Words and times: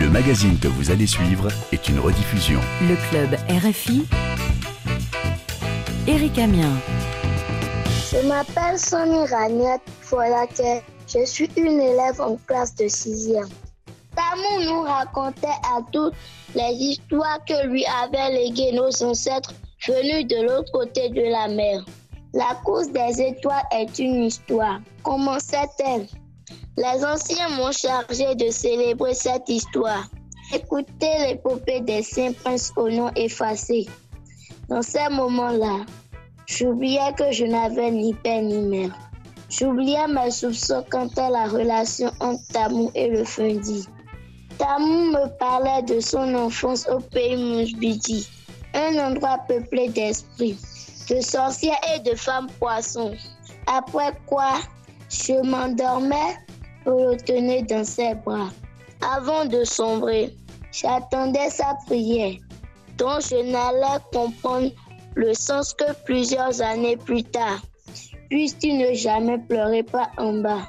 Le 0.00 0.08
magazine 0.08 0.58
que 0.58 0.66
vous 0.66 0.90
allez 0.90 1.06
suivre 1.06 1.48
est 1.72 1.88
une 1.90 1.98
rediffusion. 2.00 2.58
Le 2.88 2.96
club 3.10 3.38
RFI. 3.50 4.06
Eric 6.08 6.38
Amien. 6.38 6.72
Je 8.10 8.26
m'appelle 8.26 8.78
Sonny 8.78 9.26
Ragnette 9.26 9.82
Folaquet. 10.00 10.82
Je 11.06 11.26
suis 11.26 11.50
une 11.54 11.78
élève 11.78 12.18
en 12.18 12.36
classe 12.46 12.74
de 12.76 12.84
6e. 12.84 13.46
Tamou 14.16 14.64
nous 14.64 14.80
racontait 14.84 15.58
à 15.64 15.80
toutes 15.92 16.14
les 16.54 16.72
histoires 16.72 17.44
que 17.46 17.66
lui 17.66 17.84
avaient 18.02 18.32
léguées 18.32 18.72
nos 18.72 19.02
ancêtres 19.02 19.52
venus 19.86 20.26
de 20.26 20.46
l'autre 20.46 20.72
côté 20.72 21.10
de 21.10 21.30
la 21.30 21.46
mer. 21.48 21.84
La 22.32 22.58
course 22.64 22.88
des 22.88 23.20
étoiles 23.20 23.66
est 23.70 23.98
une 23.98 24.24
histoire. 24.24 24.80
Comment 25.02 25.36
elle 25.52 26.06
Les 26.76 27.04
anciens 27.04 27.48
m'ont 27.50 27.72
chargé 27.72 28.34
de 28.36 28.50
célébrer 28.50 29.14
cette 29.14 29.48
histoire. 29.48 30.08
Écoutez 30.54 31.18
l'épopée 31.26 31.80
des 31.80 32.02
saints 32.02 32.32
princes 32.32 32.72
au 32.76 32.88
nom 32.88 33.10
effacé. 33.16 33.86
Dans 34.68 34.82
ces 34.82 35.08
moments-là, 35.10 35.84
j'oubliais 36.46 37.12
que 37.18 37.32
je 37.32 37.44
n'avais 37.44 37.90
ni 37.90 38.14
père 38.14 38.42
ni 38.42 38.58
mère. 38.58 38.96
J'oubliais 39.48 40.06
mes 40.06 40.30
soupçons 40.30 40.84
quant 40.90 41.08
à 41.16 41.28
la 41.28 41.48
relation 41.48 42.12
entre 42.20 42.46
Tamou 42.52 42.90
et 42.94 43.08
le 43.08 43.24
Fundi. 43.24 43.86
Tamou 44.58 45.10
me 45.10 45.26
parlait 45.38 45.82
de 45.82 45.98
son 45.98 46.34
enfance 46.34 46.86
au 46.88 47.00
pays 47.00 47.36
Mousbidi, 47.36 48.28
un 48.74 48.96
endroit 48.98 49.38
peuplé 49.48 49.88
d'esprits, 49.88 50.56
de 51.08 51.20
sorcières 51.20 51.80
et 51.94 51.98
de 52.00 52.14
femmes 52.14 52.48
poissons. 52.60 53.12
Après 53.66 54.12
quoi, 54.26 54.52
je 55.08 55.32
m'endormais 55.44 56.36
le 56.98 57.16
tenir 57.16 57.64
dans 57.66 57.84
ses 57.84 58.14
bras. 58.14 58.50
Avant 59.16 59.44
de 59.44 59.64
sombrer, 59.64 60.34
j'attendais 60.72 61.50
sa 61.50 61.76
prière, 61.86 62.34
dont 62.98 63.18
je 63.20 63.36
n'allais 63.36 64.00
comprendre 64.12 64.70
le 65.14 65.34
sens 65.34 65.74
que 65.74 65.92
plusieurs 66.04 66.60
années 66.60 66.96
plus 66.96 67.24
tard. 67.24 67.60
Puisses-tu 68.28 68.72
ne 68.74 68.94
jamais 68.94 69.38
pleurer 69.38 69.82
pas 69.82 70.10
en 70.18 70.34
bas. 70.34 70.62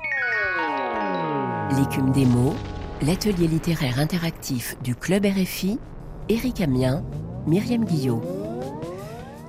L'écume 1.78 2.12
des 2.12 2.26
mots 2.26 2.56
l'atelier 3.02 3.48
littéraire 3.48 4.00
interactif 4.00 4.76
du 4.84 4.96
Club 4.96 5.26
RFI, 5.26 5.80
Éric 6.30 6.62
Amien, 6.62 7.04
Myriam 7.48 7.84
Guillot. 7.84 8.22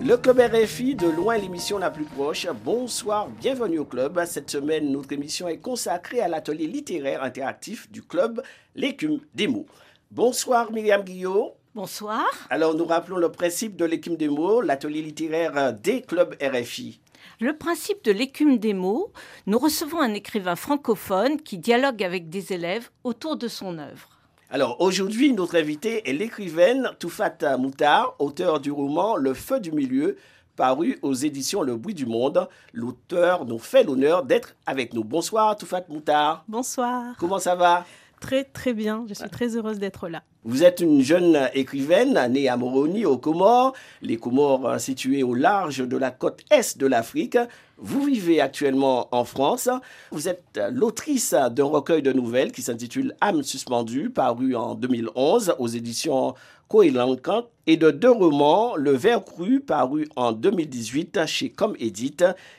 Le 0.04 0.16
Club 0.16 0.40
RFI, 0.40 0.96
de 0.96 1.06
loin 1.06 1.38
l'émission 1.38 1.78
la 1.78 1.88
plus 1.88 2.04
proche. 2.04 2.48
Bonsoir, 2.64 3.28
bienvenue 3.28 3.78
au 3.78 3.84
Club. 3.84 4.20
Cette 4.26 4.50
semaine, 4.50 4.90
notre 4.90 5.12
émission 5.12 5.46
est 5.46 5.58
consacrée 5.58 6.20
à 6.20 6.26
l'atelier 6.26 6.66
littéraire 6.66 7.22
interactif 7.22 7.88
du 7.88 8.02
Club 8.02 8.42
L'écume 8.74 9.20
des 9.36 9.46
mots. 9.46 9.66
Bonsoir 10.10 10.72
Myriam 10.72 11.02
Guillot. 11.02 11.52
Bonsoir. 11.76 12.26
Alors 12.50 12.74
nous 12.74 12.84
rappelons 12.84 13.16
le 13.16 13.30
principe 13.30 13.76
de 13.76 13.84
l'écume 13.84 14.16
des 14.16 14.28
mots, 14.28 14.60
l'atelier 14.60 15.02
littéraire 15.02 15.72
des 15.72 16.02
clubs 16.02 16.34
RFI. 16.42 17.00
Le 17.38 17.56
principe 17.56 18.02
de 18.02 18.10
l'écume 18.10 18.58
des 18.58 18.74
mots, 18.74 19.12
nous 19.46 19.58
recevons 19.60 20.00
un 20.00 20.14
écrivain 20.14 20.56
francophone 20.56 21.40
qui 21.40 21.58
dialogue 21.58 22.02
avec 22.02 22.28
des 22.28 22.52
élèves 22.52 22.90
autour 23.04 23.36
de 23.36 23.46
son 23.46 23.78
œuvre. 23.78 24.11
Alors 24.54 24.82
aujourd'hui, 24.82 25.32
notre 25.32 25.56
invitée 25.56 26.06
est 26.06 26.12
l'écrivaine 26.12 26.90
Toufata 26.98 27.56
Moutar, 27.56 28.14
auteur 28.18 28.60
du 28.60 28.70
roman 28.70 29.16
Le 29.16 29.32
Feu 29.32 29.60
du 29.60 29.72
Milieu, 29.72 30.18
paru 30.56 30.98
aux 31.00 31.14
éditions 31.14 31.62
Le 31.62 31.74
Bruit 31.74 31.94
du 31.94 32.04
Monde. 32.04 32.46
L'auteur 32.74 33.46
nous 33.46 33.58
fait 33.58 33.82
l'honneur 33.82 34.24
d'être 34.24 34.54
avec 34.66 34.92
nous. 34.92 35.04
Bonsoir 35.04 35.56
Toufat 35.56 35.84
Moutar. 35.88 36.44
Bonsoir. 36.48 37.14
Comment 37.18 37.38
ça 37.38 37.54
va? 37.54 37.86
Très 38.20 38.44
très 38.44 38.74
bien, 38.74 39.06
je 39.08 39.14
suis 39.14 39.30
très 39.30 39.56
heureuse 39.56 39.78
d'être 39.78 40.06
là. 40.06 40.22
Vous 40.44 40.64
êtes 40.64 40.80
une 40.80 41.02
jeune 41.02 41.48
écrivaine 41.54 42.18
née 42.32 42.48
à 42.48 42.56
Moroni, 42.56 43.06
aux 43.06 43.16
Comores, 43.16 43.74
les 44.00 44.16
Comores 44.16 44.66
euh, 44.66 44.78
situées 44.78 45.22
au 45.22 45.34
large 45.34 45.86
de 45.86 45.96
la 45.96 46.10
côte 46.10 46.40
est 46.50 46.76
de 46.76 46.86
l'Afrique. 46.88 47.38
Vous 47.78 48.02
vivez 48.02 48.40
actuellement 48.40 49.06
en 49.12 49.24
France. 49.24 49.68
Vous 50.10 50.26
êtes 50.28 50.60
l'autrice 50.72 51.32
d'un 51.52 51.66
recueil 51.66 52.02
de 52.02 52.12
nouvelles 52.12 52.50
qui 52.50 52.62
s'intitule 52.62 53.14
Âme 53.20 53.44
suspendue, 53.44 54.10
paru 54.10 54.56
en 54.56 54.74
2011 54.74 55.54
aux 55.60 55.68
éditions 55.68 56.34
Coelancan 56.72 57.44
et 57.66 57.76
de 57.76 57.90
deux 57.90 58.10
romans, 58.10 58.76
Le 58.76 58.92
Vert 58.92 59.24
cru, 59.24 59.60
paru 59.60 60.08
en 60.16 60.32
2018 60.32 61.26
chez 61.26 61.50
Comme 61.50 61.76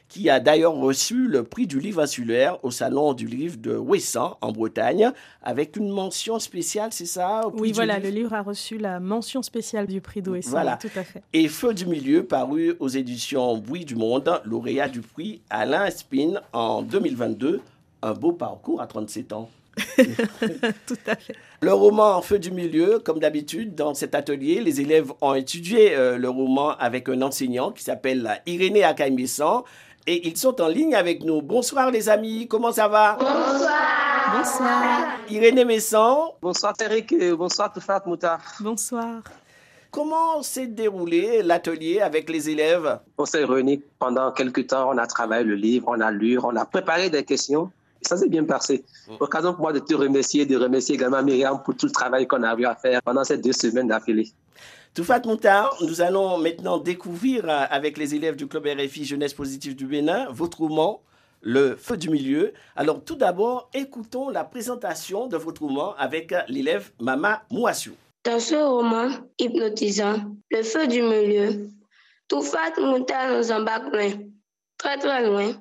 qui 0.07 0.29
a 0.29 0.39
d'ailleurs 0.39 0.75
reçu 0.75 1.27
le 1.27 1.43
prix 1.43 1.65
du 1.65 1.79
livre 1.79 2.03
insulaire 2.03 2.63
au 2.63 2.69
Salon 2.69 3.13
du 3.13 3.25
livre 3.25 3.57
de 3.57 3.75
Ouessant, 3.75 4.37
en 4.41 4.51
Bretagne, 4.51 5.11
avec 5.41 5.75
une 5.75 5.89
mention 5.89 6.37
spéciale, 6.37 6.93
c'est 6.93 7.07
ça 7.07 7.41
Oui, 7.55 7.72
voilà, 7.73 7.99
le 7.99 8.09
livre 8.09 8.33
a 8.33 8.41
reçu 8.41 8.77
la 8.77 8.99
mention 8.99 9.41
spéciale 9.41 9.87
du 9.87 10.01
prix 10.01 10.21
d'Ouessant, 10.21 10.51
voilà. 10.51 10.77
tout 10.77 10.89
à 10.95 11.03
fait. 11.03 11.23
Et 11.33 11.47
Feu 11.47 11.73
du 11.73 11.85
milieu, 11.85 12.23
paru 12.23 12.75
aux 12.79 12.87
éditions 12.87 13.57
Bruit 13.57 13.85
du 13.85 13.95
Monde, 13.95 14.41
lauréat 14.45 14.89
du 14.89 15.01
prix 15.01 15.41
Alain 15.49 15.89
Spin 15.89 16.41
en 16.51 16.81
2022. 16.81 17.61
Un 18.01 18.13
beau 18.13 18.33
parcours 18.33 18.81
à 18.81 18.87
37 18.87 19.33
ans. 19.33 19.49
Tout 20.85 20.97
à 21.07 21.15
fait. 21.15 21.35
Le 21.61 21.73
roman 21.73 22.21
feu 22.21 22.37
du 22.37 22.51
milieu, 22.51 22.99
comme 22.99 23.19
d'habitude, 23.19 23.75
dans 23.75 23.93
cet 23.93 24.13
atelier, 24.13 24.61
les 24.61 24.81
élèves 24.81 25.11
ont 25.21 25.33
étudié 25.33 25.95
euh, 25.95 26.17
le 26.17 26.29
roman 26.29 26.71
avec 26.77 27.09
un 27.09 27.21
enseignant 27.21 27.71
qui 27.71 27.83
s'appelle 27.83 28.41
Irénée 28.45 28.83
Akaïmessan 28.83 29.63
et 30.07 30.27
ils 30.27 30.37
sont 30.37 30.59
en 30.61 30.67
ligne 30.67 30.95
avec 30.95 31.23
nous. 31.23 31.41
Bonsoir 31.41 31.91
les 31.91 32.09
amis, 32.09 32.47
comment 32.47 32.71
ça 32.71 32.87
va? 32.87 33.17
Bonsoir. 33.19 34.37
Bonsoir. 34.37 35.07
Irénée 35.29 35.65
Messan. 35.65 36.33
Bonsoir 36.41 36.73
Tariq, 36.73 37.33
bonsoir 37.35 37.71
Toufat 37.71 38.03
Moutar. 38.05 38.39
Bonsoir. 38.59 39.21
Comment 39.91 40.41
s'est 40.41 40.67
déroulé 40.67 41.43
l'atelier 41.43 42.01
avec 42.01 42.29
les 42.29 42.49
élèves? 42.49 42.99
On 43.17 43.25
s'est 43.25 43.45
réunis 43.45 43.81
pendant 43.99 44.31
quelques 44.31 44.67
temps, 44.67 44.89
on 44.91 44.97
a 44.97 45.05
travaillé 45.05 45.43
le 45.43 45.55
livre, 45.55 45.85
on 45.87 46.01
a 46.01 46.09
lu, 46.09 46.39
on 46.39 46.55
a 46.55 46.65
préparé 46.65 47.09
des 47.09 47.23
questions 47.23 47.71
ça 48.05 48.17
s'est 48.17 48.29
bien 48.29 48.43
passé. 48.43 48.83
Mm. 49.07 49.11
Occasion 49.19 49.53
pour 49.53 49.61
moi 49.61 49.73
de 49.73 49.79
te 49.79 49.93
remercier, 49.93 50.45
de 50.45 50.57
remercier 50.57 50.95
également 50.95 51.23
Myriam 51.23 51.61
pour 51.63 51.75
tout 51.75 51.85
le 51.85 51.91
travail 51.91 52.27
qu'on 52.27 52.43
a 52.43 52.55
eu 52.55 52.65
à 52.65 52.75
faire 52.75 53.01
pendant 53.01 53.23
ces 53.23 53.37
deux 53.37 53.53
semaines 53.53 53.87
d'affilée. 53.87 54.29
Toufat 54.93 55.21
Moutard, 55.25 55.75
nous 55.81 56.01
allons 56.01 56.37
maintenant 56.37 56.77
découvrir 56.77 57.49
euh, 57.49 57.65
avec 57.71 57.97
les 57.97 58.13
élèves 58.13 58.35
du 58.35 58.45
club 58.45 58.67
RFI 58.67 59.05
Jeunesse 59.05 59.33
Positive 59.33 59.75
du 59.75 59.87
Bénin 59.87 60.27
votre 60.29 60.59
roman 60.59 61.01
Le 61.41 61.75
Feu 61.75 61.97
du 61.97 62.11
Milieu. 62.11 62.53
Alors 62.75 63.03
tout 63.03 63.15
d'abord, 63.15 63.71
écoutons 63.73 64.29
la 64.29 64.43
présentation 64.43 65.25
de 65.25 65.35
votre 65.35 65.63
roman 65.63 65.95
avec 65.95 66.31
l'élève 66.47 66.91
Mama 66.99 67.41
Mouassou. 67.49 67.93
Dans 68.23 68.39
ce 68.39 68.53
roman 68.53 69.09
hypnotisant, 69.39 70.17
Le 70.51 70.61
Feu 70.61 70.85
du 70.85 71.01
Milieu, 71.01 71.69
Toufat 72.27 72.79
Moutard 72.79 73.35
nous 73.35 73.51
embarque 73.51 73.91
loin, 73.91 74.11
très 74.77 74.99
très 74.99 75.25
loin, 75.25 75.53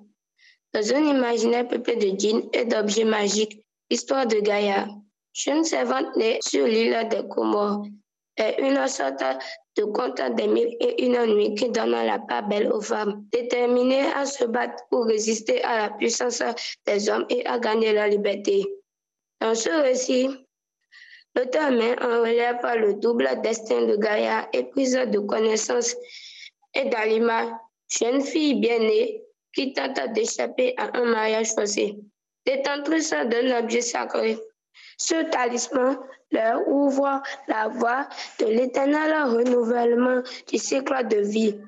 dans 0.75 0.95
un 0.95 1.05
imaginaire 1.05 1.69
peuplé 1.69 1.97
de 1.97 2.19
djinns 2.19 2.43
et 2.53 2.67
d'objets 2.67 3.05
magiques, 3.05 3.65
histoire 3.89 4.27
de 4.27 4.41
Gaïa, 4.41 4.89
jeune 5.33 5.65
servante 5.65 6.15
née 6.17 6.39
sur 6.43 6.67
l'île 6.67 7.09
des 7.11 7.27
Comores, 7.29 7.87
est 8.37 8.59
une 8.61 8.87
sorte 8.89 9.23
de 9.77 9.85
conte 9.85 10.21
des 10.37 10.47
mille 10.47 10.77
et 10.81 11.05
une 11.05 11.25
nuit 11.35 11.55
qui 11.55 11.71
donne 11.71 11.91
la 11.91 12.19
part 12.19 12.49
belle 12.49 12.73
aux 12.73 12.81
femmes, 12.81 13.25
déterminées 13.33 14.13
à 14.15 14.25
se 14.27 14.45
battre 14.45 14.83
pour 14.91 15.07
résister 15.07 15.63
à 15.63 15.79
la 15.79 15.91
puissance 15.91 16.43
des 16.87 17.09
hommes 17.09 17.27
et 17.29 17.45
à 17.47 17.59
gagner 17.59 17.93
la 17.93 18.09
liberté. 18.09 18.65
Dans 19.41 19.55
ce 19.55 19.71
récit, 19.71 20.29
l'auteur 21.35 21.71
met 21.73 22.01
en 22.03 22.21
relève 22.21 22.61
le 22.77 22.95
double 22.95 23.29
destin 23.43 23.87
de 23.87 23.97
Gaïa, 23.97 24.49
éprise 24.53 24.95
de 24.95 25.19
connaissances, 25.19 25.97
et 26.75 26.85
d'Alima, 26.87 27.61
jeune 27.89 28.23
fille 28.23 28.55
bien 28.55 28.79
née, 28.79 29.23
qui 29.55 29.73
tente 29.75 30.01
d'échapper 30.13 30.75
à 30.79 30.97
un 30.97 31.05
mariage 31.05 31.53
forcé. 31.55 31.97
Détentrice 32.47 33.11
d'un 33.11 33.59
objet 33.59 33.83
sacré. 33.83 34.39
Ce 35.03 35.29
talisman 35.31 35.99
leur 36.31 36.69
ouvre 36.69 37.21
la 37.49 37.67
voie 37.67 38.09
de 38.39 38.47
l'éternel 38.47 39.13
renouvellement 39.25 40.23
du 40.47 40.59
cycle 40.59 41.09
de 41.09 41.17
vie. 41.17 41.59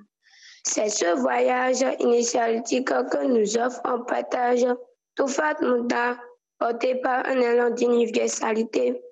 C'est 0.63 0.89
ce 0.89 1.17
voyage 1.19 1.85
initiatique 1.99 2.87
que 2.87 3.27
nous 3.27 3.59
offre 3.59 3.81
en 3.85 4.05
partage 4.05 4.65
Toufat 5.17 5.57
Mouta, 5.63 6.17
porté 6.61 6.95
par 7.01 7.27
un 7.27 7.41
élan 7.41 7.71
d'universalité. 7.71 9.03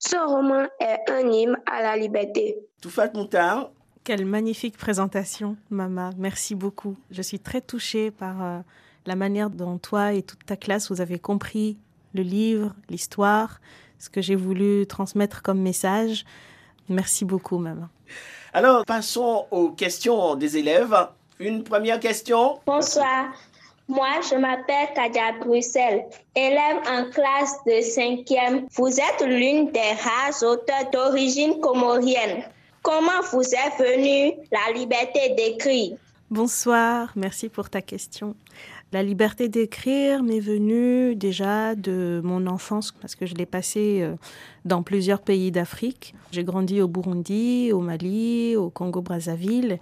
Ce 0.00 0.16
roman 0.16 0.66
est 0.80 1.08
un 1.08 1.30
hymne 1.30 1.56
à 1.64 1.80
la 1.80 1.96
liberté. 1.96 2.58
Toufat 2.82 3.12
Mouta, 3.14 3.70
quelle 4.02 4.26
magnifique 4.26 4.76
présentation, 4.76 5.56
Mama. 5.70 6.10
Merci 6.18 6.56
beaucoup. 6.56 6.96
Je 7.12 7.22
suis 7.22 7.38
très 7.38 7.60
touchée 7.60 8.10
par 8.10 8.42
euh, 8.42 8.58
la 9.06 9.14
manière 9.14 9.48
dont 9.48 9.78
toi 9.78 10.12
et 10.12 10.24
toute 10.24 10.44
ta 10.44 10.56
classe, 10.56 10.90
vous 10.90 11.00
avez 11.00 11.20
compris 11.20 11.78
le 12.14 12.22
livre, 12.22 12.74
l'histoire, 12.88 13.60
ce 13.98 14.10
que 14.10 14.20
j'ai 14.20 14.34
voulu 14.34 14.86
transmettre 14.86 15.42
comme 15.42 15.60
message. 15.60 16.24
Merci 16.88 17.24
beaucoup, 17.24 17.58
Mama. 17.58 17.88
Alors, 18.52 18.84
passons 18.84 19.46
aux 19.50 19.70
questions 19.70 20.34
des 20.34 20.56
élèves. 20.58 20.94
Une 21.38 21.64
première 21.64 22.00
question. 22.00 22.58
Bonsoir. 22.66 23.32
Moi, 23.88 24.20
je 24.30 24.36
m'appelle 24.36 24.88
Kadia 24.94 25.32
Bruxelles, 25.40 26.04
élève 26.36 26.78
en 26.88 27.10
classe 27.10 27.56
de 27.66 27.82
5e. 27.82 28.66
Vous 28.72 28.88
êtes 28.88 29.26
l'une 29.26 29.70
des 29.70 29.80
rares 30.02 30.42
auteurs 30.42 30.90
d'origine 30.92 31.60
comorienne. 31.60 32.44
Comment 32.82 33.20
vous 33.32 33.42
est 33.42 33.76
venue 33.78 34.34
la 34.50 34.72
liberté 34.72 35.34
d'écrire? 35.36 35.96
Bonsoir, 36.30 37.12
merci 37.16 37.48
pour 37.48 37.68
ta 37.68 37.82
question. 37.82 38.34
La 38.92 39.02
liberté 39.02 39.48
d'écrire 39.48 40.22
m'est 40.22 40.40
venue 40.40 41.16
déjà 41.16 41.74
de 41.74 42.20
mon 42.24 42.46
enfance 42.46 42.92
parce 42.92 43.14
que 43.14 43.24
je 43.24 43.34
l'ai 43.34 43.46
passée 43.46 44.00
euh, 44.02 44.14
dans 44.64 44.82
plusieurs 44.82 45.20
pays 45.20 45.50
d'Afrique. 45.50 46.14
J'ai 46.30 46.44
grandi 46.44 46.80
au 46.82 46.88
Burundi, 46.88 47.70
au 47.72 47.80
Mali, 47.80 48.54
au 48.56 48.68
Congo-Brazzaville 48.70 49.78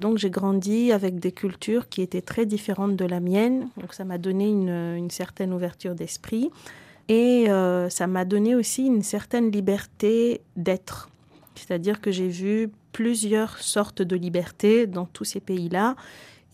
donc 0.00 0.18
j'ai 0.18 0.30
grandi 0.30 0.92
avec 0.92 1.18
des 1.18 1.32
cultures 1.32 1.88
qui 1.88 2.02
étaient 2.02 2.22
très 2.22 2.46
différentes 2.46 2.96
de 2.96 3.04
la 3.04 3.20
mienne. 3.20 3.68
Donc 3.80 3.94
ça 3.94 4.04
m'a 4.04 4.18
donné 4.18 4.48
une, 4.48 5.10
certaine 5.10 5.52
ouverture 5.52 5.94
d'esprit. 5.94 6.50
Et 7.08 7.50
euh, 7.50 7.88
ça 7.88 8.06
m'a 8.06 8.24
donné 8.24 8.54
aussi 8.54 8.86
une 8.86 9.02
certaine 9.02 9.50
liberté 9.50 10.42
d'être. 10.56 11.08
C'est-à-dire 11.54 12.00
que 12.00 12.12
j'ai 12.12 12.28
vu 12.28 12.70
plusieurs 12.92 13.58
sortes 13.58 14.02
de 14.02 14.14
liberté 14.14 14.86
dans 14.86 15.06
tous 15.06 15.24
ces 15.24 15.40
pays-là. 15.40 15.96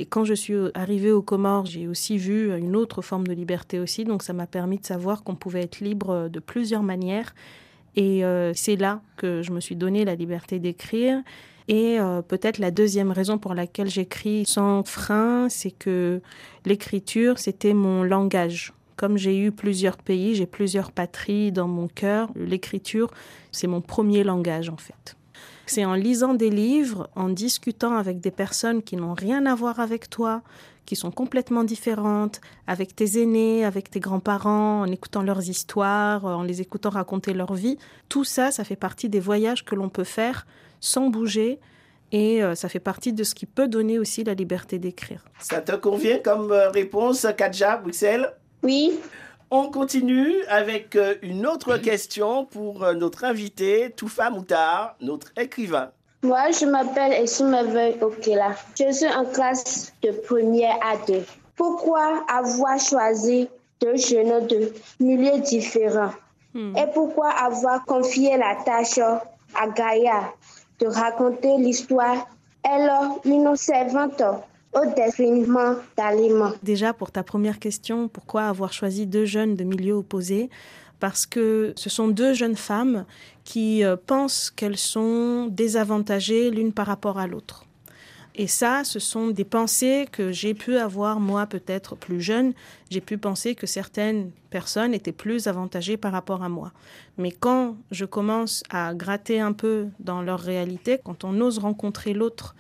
Et 0.01 0.07
quand 0.07 0.25
je 0.25 0.35
suis 0.35 0.55
arrivée 0.75 1.13
aux 1.13 1.23
Comores, 1.23 1.67
j'ai 1.67 1.87
aussi 1.87 2.19
vu 2.19 2.53
une 2.57 2.75
autre 2.75 3.01
forme 3.01 3.27
de 3.27 3.33
liberté 3.33 3.79
aussi. 3.79 4.05
Donc 4.05 4.23
ça 4.23 4.33
m'a 4.33 4.47
permis 4.47 4.79
de 4.79 4.87
savoir 4.87 5.23
qu'on 5.23 5.37
pouvait 5.37 5.63
être 5.63 5.81
libre 5.81 6.29
de 6.29 6.41
plusieurs 6.41 6.83
manières. 6.83 7.35
Et 7.97 8.25
euh, 8.25 8.53
c'est 8.55 8.77
là 8.77 9.03
que 9.17 9.43
je 9.43 9.53
me 9.53 9.61
suis 9.61 9.77
donné 9.77 10.05
la 10.05 10.15
liberté 10.15 10.59
d'écrire. 10.59 11.23
Et 11.69 11.99
euh, 11.99 12.23
peut-être 12.23 12.59
la 12.59 12.71
deuxième 12.71 13.11
raison 13.11 13.39
pour 13.39 13.55
laquelle 13.55 13.89
j'écris 13.89 14.45
sans 14.47 14.83
frein, 14.85 15.49
c'est 15.49 15.71
que 15.71 16.21
l'écriture, 16.67 17.39
c'était 17.39 17.73
mon 17.73 18.03
langage. 18.03 18.73
Comme 18.97 19.17
j'ai 19.17 19.39
eu 19.39 19.51
plusieurs 19.51 19.97
pays, 19.97 20.35
j'ai 20.35 20.47
plusieurs 20.47 20.93
patries 20.93 21.53
dans 21.53 21.67
mon 21.67 21.89
cœur, 21.89 22.31
l'écriture, 22.37 23.11
c'est 23.51 23.67
mon 23.67 23.81
premier 23.81 24.23
langage 24.23 24.69
en 24.69 24.77
fait. 24.77 25.17
C'est 25.67 25.85
en 25.85 25.95
lisant 25.95 26.35
des 26.35 26.51
livres, 26.51 27.09
en 27.17 27.29
discutant 27.29 27.97
avec 27.97 28.21
des 28.21 28.31
personnes 28.31 28.83
qui 28.83 28.97
n'ont 28.97 29.15
rien 29.15 29.47
à 29.47 29.55
voir 29.55 29.81
avec 29.81 30.11
toi, 30.11 30.43
qui 30.85 30.97
sont 30.97 31.11
complètement 31.11 31.65
différentes, 31.65 32.41
avec 32.67 32.95
tes 32.95 33.23
aînés, 33.23 33.65
avec 33.65 33.91
tes 33.91 34.01
grands-parents, 34.01 34.81
en 34.83 34.87
écoutant 34.87 35.23
leurs 35.23 35.49
histoires, 35.49 36.25
en 36.25 36.43
les 36.43 36.61
écoutant 36.61 36.91
raconter 36.91 37.33
leur 37.33 37.55
vie. 37.55 37.79
Tout 38.09 38.25
ça, 38.25 38.51
ça 38.51 38.65
fait 38.65 38.77
partie 38.77 39.09
des 39.09 39.21
voyages 39.21 39.65
que 39.65 39.75
l'on 39.75 39.89
peut 39.89 40.05
faire 40.05 40.47
sans 40.81 41.09
bouger. 41.09 41.59
Et 42.13 42.45
euh, 42.45 42.55
ça 42.55 42.69
fait 42.69 42.81
partie 42.81 43.13
de 43.13 43.25
ce 43.25 43.35
qui 43.35 43.47
peut 43.47 43.67
donner 43.67 43.99
aussi 43.99 44.23
la 44.23 44.35
liberté 44.35 44.79
d'écrire. 44.79 45.25
Ça 45.41 45.61
te 45.61 45.73
convient 45.73 46.19
comme 46.19 46.53
euh, 46.53 46.69
réponse, 46.69 47.27
Kadja, 47.37 47.79
Bruxelles? 47.79 48.33
Oui. 48.63 48.93
On 49.51 49.71
continue 49.71 50.43
avec 50.49 50.97
euh, 50.97 51.15
une 51.23 51.47
autre 51.47 51.77
question 51.77 52.45
pour 52.45 52.81
notre 52.95 53.25
invité, 53.25 53.93
Toufa 53.97 54.31
Moutar, 54.31 54.97
notre 55.01 55.33
écrivain. 55.37 55.91
Moi, 56.25 56.51
je 56.53 56.65
m'appelle 56.65 57.13
Esumeve 57.13 58.03
Okela. 58.03 58.57
Je 58.79 58.91
suis 58.93 59.07
en 59.07 59.27
classe 59.27 59.93
de 60.03 60.11
première 60.11 60.77
à 60.83 60.97
deux. 61.07 61.23
Pourquoi 61.55 62.25
avoir 62.29 62.81
choisi 62.81 63.47
deux 63.81 63.97
jeunes 63.97 64.47
de 64.47 64.73
milieux 65.01 65.39
différents? 65.41 66.15
Hmm. 66.55 66.75
Et 66.77 66.87
pourquoi 66.95 67.29
avoir 67.29 67.85
confié 67.85 68.39
la 68.39 68.57
tâche 68.65 68.99
à 68.99 69.69
Gaïa 69.69 70.33
de 70.81 70.87
raconter 70.87 71.59
l'histoire? 71.59 72.27
Elle 72.63 72.91
une 73.27 73.55
servante 73.55 74.23
au 74.75 74.95
détriment 74.95 75.77
d'aliments. 75.97 76.53
Déjà, 76.63 76.93
pour 76.93 77.11
ta 77.11 77.23
première 77.23 77.59
question, 77.59 78.09
pourquoi 78.09 78.45
avoir 78.45 78.73
choisi 78.73 79.07
deux 79.07 79.25
jeunes 79.25 79.55
de 79.57 79.65
milieux 79.65 79.95
opposés 79.95 80.51
parce 81.01 81.27
que 81.27 81.75
ce 81.77 81.91
sont 81.91 82.09
deux 82.09 82.33
jeunes 82.33 82.57
femmes 82.57 83.05
qui 83.45 83.85
euh, 83.85 83.97
pensent 84.07 84.51
qu'elles 84.51 84.79
sont 84.79 85.49
désavantagées 85.51 86.51
l'une 86.51 86.73
par 86.73 86.87
rapport 86.87 87.19
à 87.19 87.27
l'autre. 87.27 87.67
Et 88.37 88.49
ça, 88.49 88.83
ce 88.83 88.99
sont 88.99 89.29
des 89.29 89.45
pensées 89.45 90.09
que 90.11 90.33
j'ai 90.33 90.55
pu 90.55 90.77
avoir, 90.77 91.21
moi, 91.21 91.47
peut-être 91.47 91.95
plus 91.95 92.21
jeune. 92.21 92.53
J'ai 92.91 93.01
pu 93.01 93.17
penser 93.17 93.55
que 93.55 93.67
certaines 93.67 94.33
personnes 94.51 94.93
étaient 94.93 95.13
plus 95.13 95.47
avantagées 95.47 95.97
par 95.97 96.11
rapport 96.11 96.43
à 96.43 96.49
moi. 96.49 96.73
Mais 97.17 97.31
quand 97.31 97.77
je 97.93 98.05
commence 98.05 98.65
à 98.71 98.93
gratter 98.93 99.39
un 99.39 99.53
peu 99.53 99.87
dans 100.01 100.21
leur 100.21 100.41
réalité, 100.41 100.99
quand 101.05 101.23
on 101.23 101.41
ose 101.41 101.59
rencontrer 101.59 102.13
l'autre 102.13 102.57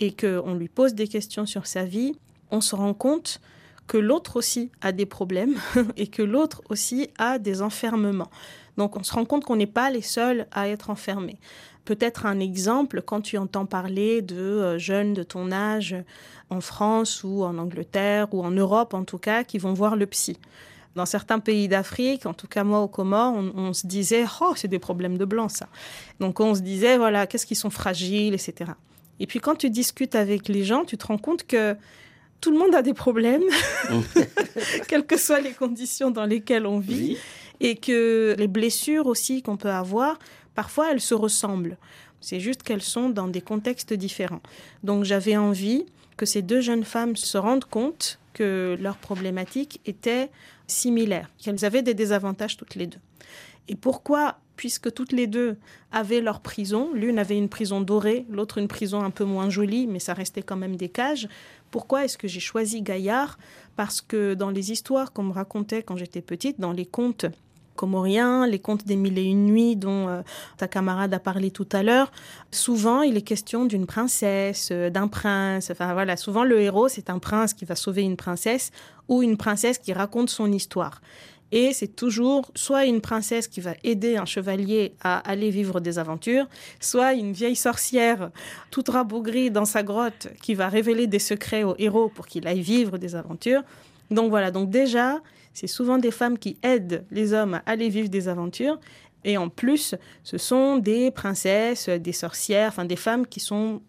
et 0.00 0.12
qu'on 0.12 0.54
lui 0.54 0.68
pose 0.68 0.94
des 0.94 1.08
questions 1.08 1.46
sur 1.46 1.66
sa 1.66 1.84
vie, 1.84 2.14
on 2.50 2.60
se 2.60 2.74
rend 2.74 2.94
compte 2.94 3.40
que 3.86 3.98
l'autre 3.98 4.36
aussi 4.36 4.70
a 4.80 4.92
des 4.92 5.06
problèmes 5.06 5.56
et 5.96 6.06
que 6.06 6.22
l'autre 6.22 6.62
aussi 6.68 7.08
a 7.18 7.38
des 7.38 7.62
enfermements. 7.62 8.30
Donc 8.76 8.96
on 8.96 9.02
se 9.02 9.12
rend 9.12 9.24
compte 9.24 9.44
qu'on 9.44 9.56
n'est 9.56 9.66
pas 9.66 9.90
les 9.90 10.02
seuls 10.02 10.46
à 10.52 10.68
être 10.68 10.90
enfermés. 10.90 11.38
Peut-être 11.84 12.24
un 12.24 12.40
exemple, 12.40 13.02
quand 13.02 13.20
tu 13.20 13.36
entends 13.36 13.66
parler 13.66 14.22
de 14.22 14.36
euh, 14.36 14.78
jeunes 14.78 15.12
de 15.12 15.22
ton 15.22 15.52
âge 15.52 15.94
en 16.48 16.60
France 16.60 17.22
ou 17.24 17.44
en 17.44 17.58
Angleterre 17.58 18.32
ou 18.32 18.42
en 18.42 18.50
Europe 18.50 18.94
en 18.94 19.04
tout 19.04 19.18
cas 19.18 19.44
qui 19.44 19.58
vont 19.58 19.74
voir 19.74 19.96
le 19.96 20.06
psy. 20.06 20.38
Dans 20.94 21.06
certains 21.06 21.40
pays 21.40 21.66
d'Afrique, 21.68 22.24
en 22.24 22.34
tout 22.34 22.46
cas 22.46 22.64
moi 22.64 22.80
au 22.80 22.88
Comores, 22.88 23.34
on, 23.34 23.72
se 23.72 23.86
disait 23.86 24.24
oh 24.40 24.54
c'est 24.56 24.68
des 24.68 24.78
problèmes 24.78 25.18
de 25.18 25.24
blanc 25.24 25.48
ça. 25.48 25.66
Donc 26.20 26.40
on 26.40 26.54
se 26.54 26.60
disait 26.60 26.96
voilà 26.96 27.26
qu'est-ce 27.26 27.46
qu'ils 27.46 27.56
sont 27.56 27.70
fragiles 27.70 28.32
etc. 28.32 28.70
Et 29.20 29.26
puis 29.26 29.40
quand 29.40 29.56
tu 29.56 29.70
discutes 29.70 30.14
avec 30.14 30.48
les 30.48 30.64
gens, 30.64 30.84
tu 30.84 30.96
te 30.96 31.06
rends 31.06 31.18
compte 31.18 31.46
que 31.46 31.76
tout 32.40 32.50
le 32.50 32.58
monde 32.58 32.74
a 32.74 32.82
des 32.82 32.94
problèmes, 32.94 33.44
quelles 34.88 35.06
que 35.06 35.16
soient 35.16 35.40
les 35.40 35.52
conditions 35.52 36.10
dans 36.10 36.26
lesquelles 36.26 36.66
on 36.66 36.78
vit, 36.78 37.16
et 37.60 37.76
que 37.76 38.34
les 38.38 38.48
blessures 38.48 39.06
aussi 39.06 39.42
qu'on 39.42 39.56
peut 39.56 39.70
avoir, 39.70 40.18
Parfois, 40.54 40.92
elles 40.92 41.00
se 41.00 41.14
ressemblent. 41.14 41.76
C'est 42.20 42.40
juste 42.40 42.62
qu'elles 42.62 42.82
sont 42.82 43.10
dans 43.10 43.28
des 43.28 43.40
contextes 43.40 43.92
différents. 43.92 44.40
Donc 44.82 45.04
j'avais 45.04 45.36
envie 45.36 45.84
que 46.16 46.26
ces 46.26 46.42
deux 46.42 46.60
jeunes 46.60 46.84
femmes 46.84 47.16
se 47.16 47.36
rendent 47.36 47.64
compte 47.64 48.18
que 48.32 48.76
leurs 48.80 48.96
problématiques 48.96 49.80
étaient 49.84 50.30
similaires, 50.66 51.28
qu'elles 51.38 51.64
avaient 51.64 51.82
des 51.82 51.94
désavantages 51.94 52.56
toutes 52.56 52.76
les 52.76 52.86
deux. 52.86 52.98
Et 53.68 53.76
pourquoi 53.76 54.38
Puisque 54.56 54.92
toutes 54.92 55.12
les 55.12 55.26
deux 55.26 55.56
avaient 55.90 56.20
leur 56.20 56.40
prison, 56.40 56.90
l'une 56.94 57.18
avait 57.18 57.36
une 57.36 57.48
prison 57.48 57.80
dorée, 57.80 58.24
l'autre 58.30 58.58
une 58.58 58.68
prison 58.68 59.02
un 59.02 59.10
peu 59.10 59.24
moins 59.24 59.50
jolie, 59.50 59.86
mais 59.86 59.98
ça 59.98 60.14
restait 60.14 60.42
quand 60.42 60.56
même 60.56 60.76
des 60.76 60.88
cages. 60.88 61.28
Pourquoi 61.70 62.04
est-ce 62.04 62.16
que 62.16 62.28
j'ai 62.28 62.40
choisi 62.40 62.82
Gaillard? 62.82 63.36
Parce 63.74 64.00
que 64.00 64.34
dans 64.34 64.50
les 64.50 64.70
histoires 64.70 65.12
qu'on 65.12 65.24
me 65.24 65.32
racontait 65.32 65.82
quand 65.82 65.96
j'étais 65.96 66.22
petite, 66.22 66.60
dans 66.60 66.72
les 66.72 66.86
contes 66.86 67.26
comoriens, 67.74 68.46
les 68.46 68.58
contes 68.58 68.86
des 68.86 68.96
mille 68.96 69.18
et 69.18 69.24
une 69.24 69.46
nuits 69.46 69.76
dont 69.76 70.08
euh, 70.08 70.22
ta 70.56 70.68
camarade 70.68 71.12
a 71.12 71.18
parlé 71.18 71.50
tout 71.50 71.68
à 71.72 71.82
l'heure, 71.82 72.12
souvent 72.50 73.02
il 73.02 73.16
est 73.16 73.22
question 73.22 73.64
d'une 73.64 73.86
princesse, 73.86 74.68
euh, 74.70 74.90
d'un 74.90 75.08
prince. 75.08 75.70
Enfin 75.70 75.92
voilà, 75.92 76.16
souvent 76.16 76.44
le 76.44 76.60
héros 76.60 76.88
c'est 76.88 77.10
un 77.10 77.18
prince 77.18 77.52
qui 77.52 77.64
va 77.64 77.74
sauver 77.74 78.02
une 78.02 78.16
princesse 78.16 78.70
ou 79.08 79.22
une 79.22 79.36
princesse 79.36 79.78
qui 79.78 79.92
raconte 79.92 80.30
son 80.30 80.50
histoire. 80.52 81.00
Et 81.52 81.72
c'est 81.72 81.94
toujours 81.94 82.50
soit 82.54 82.84
une 82.84 83.00
princesse 83.00 83.46
qui 83.46 83.60
va 83.60 83.74
aider 83.84 84.16
un 84.16 84.24
chevalier 84.24 84.94
à 85.02 85.18
aller 85.18 85.50
vivre 85.50 85.80
des 85.80 85.98
aventures, 85.98 86.46
soit 86.80 87.14
une 87.14 87.32
vieille 87.32 87.56
sorcière 87.56 88.30
toute 88.70 88.88
rabougrie 88.88 89.50
dans 89.50 89.64
sa 89.64 89.82
grotte 89.82 90.28
qui 90.42 90.54
va 90.54 90.68
révéler 90.68 91.06
des 91.06 91.18
secrets 91.18 91.62
au 91.62 91.74
héros 91.78 92.08
pour 92.08 92.26
qu'il 92.26 92.46
aille 92.48 92.60
vivre 92.62 92.98
des 92.98 93.14
aventures. 93.14 93.62
Donc 94.10 94.30
voilà, 94.30 94.50
donc 94.50 94.70
déjà, 94.70 95.20
c'est 95.52 95.66
souvent 95.66 95.98
des 95.98 96.10
femmes 96.10 96.38
qui 96.38 96.58
aident 96.62 97.04
les 97.10 97.32
hommes 97.32 97.54
à 97.54 97.62
aller 97.66 97.88
vivre 97.88 98.08
des 98.08 98.28
aventures. 98.28 98.78
Et 99.24 99.38
en 99.38 99.48
plus, 99.48 99.94
ce 100.22 100.36
sont 100.36 100.76
des 100.76 101.10
princesses, 101.10 101.88
des 101.88 102.12
sorcières, 102.12 102.68
enfin 102.68 102.84
des 102.84 102.96
femmes 102.96 103.26
qui 103.26 103.40
sont 103.40 103.80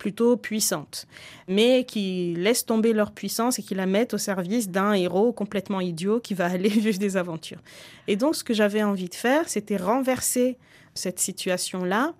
plutôt 0.00 0.38
puissantes, 0.38 1.06
mais 1.46 1.84
qui 1.84 2.34
laissent 2.34 2.64
tomber 2.64 2.94
leur 2.94 3.12
puissance 3.12 3.58
et 3.58 3.62
qui 3.62 3.74
la 3.74 3.84
mettent 3.84 4.14
au 4.14 4.18
service 4.18 4.70
d'un 4.70 4.94
héros 4.94 5.32
complètement 5.32 5.80
idiot 5.80 6.20
qui 6.20 6.32
va 6.32 6.46
aller 6.56 6.70
vivre 6.70 6.98
des 6.98 7.16
aventures. 7.16 7.60
Et 8.08 8.16
donc, 8.16 8.34
ce 8.34 8.42
que 8.42 8.54
j'avais 8.54 8.82
envie 8.82 9.10
de 9.10 9.14
faire, 9.14 9.48
c'était 9.48 9.76
renverser 9.76 10.56
cette 10.94 11.20
situation-là 11.20 12.14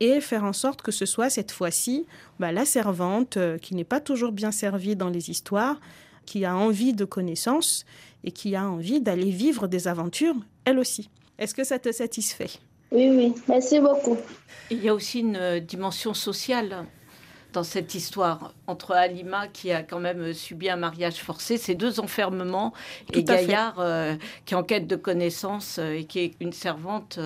et 0.00 0.20
faire 0.20 0.44
en 0.44 0.54
sorte 0.54 0.80
que 0.82 0.90
ce 0.90 1.04
soit 1.06 1.30
cette 1.30 1.52
fois-ci 1.52 2.06
bah, 2.40 2.52
la 2.52 2.64
servante 2.64 3.36
euh, 3.36 3.58
qui 3.58 3.74
n'est 3.74 3.84
pas 3.84 4.00
toujours 4.00 4.32
bien 4.32 4.50
servie 4.50 4.96
dans 4.96 5.10
les 5.10 5.30
histoires, 5.30 5.78
qui 6.24 6.44
a 6.46 6.56
envie 6.56 6.94
de 6.94 7.04
connaissances 7.04 7.84
et 8.24 8.32
qui 8.32 8.56
a 8.56 8.68
envie 8.68 9.00
d'aller 9.00 9.30
vivre 9.30 9.68
des 9.68 9.88
aventures, 9.88 10.36
elle 10.64 10.78
aussi. 10.78 11.10
Est-ce 11.38 11.54
que 11.54 11.64
ça 11.64 11.78
te 11.78 11.92
satisfait? 11.92 12.50
Oui, 12.92 13.10
oui, 13.10 13.34
merci 13.46 13.78
beaucoup. 13.78 14.16
Il 14.70 14.82
y 14.82 14.88
a 14.88 14.94
aussi 14.94 15.20
une 15.20 15.36
euh, 15.36 15.60
dimension 15.60 16.14
sociale 16.14 16.86
dans 17.56 17.64
cette 17.64 17.94
histoire 17.94 18.52
entre 18.66 18.92
Alima 18.92 19.48
qui 19.48 19.72
a 19.72 19.82
quand 19.82 19.98
même 19.98 20.34
subi 20.34 20.68
un 20.68 20.76
mariage 20.76 21.16
forcé, 21.16 21.56
ces 21.56 21.74
deux 21.74 22.00
enfermements, 22.00 22.74
et 23.14 23.24
Gaillard 23.24 23.76
euh, 23.78 24.14
qui 24.44 24.52
est 24.52 24.56
en 24.56 24.62
quête 24.62 24.86
de 24.86 24.96
connaissances 24.96 25.78
euh, 25.78 25.98
et 25.98 26.04
qui 26.04 26.18
est 26.18 26.34
une 26.40 26.52
servante 26.52 27.18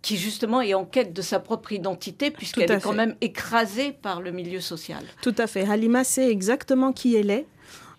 qui 0.00 0.16
justement 0.16 0.62
est 0.62 0.72
en 0.72 0.86
quête 0.86 1.12
de 1.12 1.20
sa 1.20 1.38
propre 1.38 1.72
identité 1.72 2.30
puisqu'elle 2.30 2.70
est 2.70 2.80
quand 2.80 2.94
même 2.94 3.14
écrasée 3.20 3.92
par 3.92 4.22
le 4.22 4.32
milieu 4.32 4.60
social. 4.60 5.04
Tout 5.20 5.34
à 5.36 5.46
fait. 5.46 5.68
Halima 5.68 6.02
sait 6.02 6.30
exactement 6.30 6.92
qui 6.92 7.14
elle 7.14 7.30
est 7.30 7.46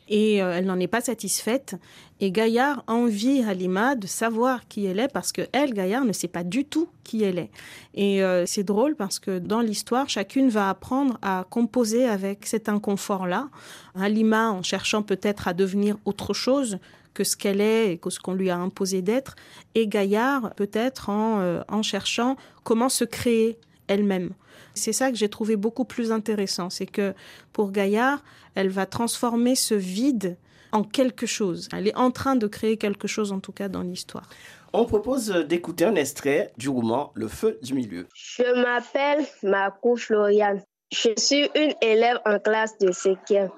et 0.10 0.42
euh, 0.42 0.54
elle 0.54 0.66
n'en 0.66 0.80
est 0.80 0.88
pas 0.88 1.02
satisfaite. 1.02 1.76
Et 2.20 2.32
Gaillard 2.32 2.84
envie 2.88 3.44
Halima 3.44 3.96
de 3.96 4.08
savoir 4.08 4.68
qui 4.68 4.86
elle 4.86 5.00
est 5.00 5.12
parce 5.12 5.32
que 5.32 5.42
elle, 5.52 5.74
Gaillard, 5.74 6.06
ne 6.06 6.14
sait 6.14 6.28
pas 6.28 6.44
du 6.44 6.66
tout 6.66 6.88
qui 7.04 7.24
elle 7.24 7.38
est. 7.38 7.50
Et 7.96 8.24
euh, 8.24 8.46
c'est 8.46 8.64
drôle 8.64 8.96
parce 8.96 9.20
que 9.20 9.40
dans 9.40 9.62
l'histoire, 9.62 10.10
chacune 10.10 10.50
va 10.50 10.70
apprendre 10.70 11.18
à 11.22 11.46
composer 11.50 12.06
avec 12.06 12.46
cet 12.46 12.70
inconfort-là. 12.70 13.50
Halima, 13.96 14.52
en 14.52 14.64
cherchant 14.64 15.02
peut-être 15.02 15.48
à 15.48 15.54
devenir 15.54 15.98
autre 16.06 16.34
chose 16.34 16.80
que 17.14 17.24
ce 17.24 17.36
qu'elle 17.36 17.62
est 17.62 17.92
et 17.92 17.98
que 17.98 18.10
ce 18.10 18.20
qu'on 18.20 18.34
lui 18.34 18.50
a 18.50 18.58
imposé 18.58 19.02
d'être, 19.02 19.36
et 19.76 19.88
Gaillard 19.88 20.54
peut-être 20.56 21.10
en, 21.10 21.42
euh, 21.42 21.62
en 21.68 21.84
cherchant 21.84 22.38
comment 22.64 22.90
se 22.90 23.04
créer 23.04 23.58
elle-même. 23.88 24.32
C'est 24.74 24.94
ça 24.94 25.12
que 25.12 25.18
j'ai 25.18 25.30
trouvé 25.30 25.56
beaucoup 25.56 25.86
plus 25.86 26.12
intéressant, 26.12 26.70
c'est 26.70 26.86
que 26.86 27.14
pour 27.52 27.72
Gaillard, 27.72 28.24
elle 28.56 28.70
va 28.70 28.86
transformer 28.86 29.56
ce 29.56 29.76
vide 29.76 30.38
en 30.72 30.84
quelque 30.84 31.26
chose. 31.26 31.70
Elle 31.74 31.88
est 31.88 31.96
en 31.96 32.12
train 32.12 32.36
de 32.36 32.48
créer 32.48 32.78
quelque 32.78 33.08
chose, 33.08 33.32
en 33.32 33.40
tout 33.40 33.52
cas, 33.52 33.70
dans 33.70 33.82
l'histoire. 33.84 34.28
On 34.74 34.86
propose 34.86 35.30
d'écouter 35.30 35.86
un 35.86 35.96
extrait 35.96 36.52
du 36.58 36.68
roman 36.70 37.12
Le 37.14 37.28
feu 37.28 37.60
du 37.62 37.76
milieu. 37.76 38.08
Je 38.16 38.62
m'appelle 38.62 39.24
Marco 39.44 39.96
Florian. 39.96 40.60
Je 40.92 41.10
suis 41.18 41.48
une 41.56 41.76
élève 41.82 42.20
en 42.26 42.40
classe 42.40 42.78
de 42.80 42.92
cinquième. 42.92 43.52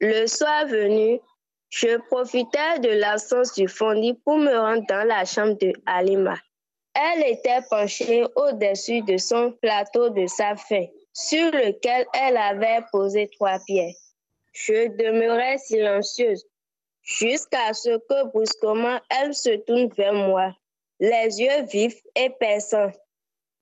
Le 0.00 0.26
soir 0.26 0.66
venu, 0.66 1.20
je 1.68 1.98
profitais 2.08 2.78
de 2.80 2.88
l'absence 2.98 3.54
du 3.54 3.68
fondi 3.68 4.14
pour 4.24 4.38
me 4.38 4.56
rendre 4.56 4.84
dans 4.88 5.06
la 5.06 5.24
chambre 5.24 5.58
de 5.58 5.72
Alima. 5.84 6.36
Elle 6.94 7.26
était 7.26 7.60
penchée 7.68 8.24
au-dessus 8.36 9.02
de 9.02 9.16
son 9.16 9.52
plateau 9.60 10.10
de 10.10 10.26
saphir, 10.26 10.88
sur 11.12 11.50
lequel 11.50 12.06
elle 12.14 12.36
avait 12.36 12.84
posé 12.92 13.28
trois 13.36 13.58
pierres. 13.66 13.94
Je 14.52 14.88
demeurais 14.88 15.58
silencieuse 15.58 16.46
jusqu'à 17.02 17.72
ce 17.74 17.98
que 17.98 18.26
brusquement 18.30 18.98
elle 19.10 19.34
se 19.34 19.56
tourne 19.56 19.88
vers 19.96 20.14
moi, 20.14 20.54
les 21.00 21.40
yeux 21.40 21.64
vifs 21.70 22.00
et 22.14 22.30
perçants. 22.30 22.92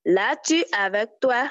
L'as-tu 0.05 0.65
avec 0.79 1.09
toi? 1.21 1.51